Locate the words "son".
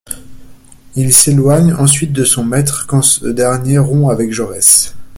2.25-2.43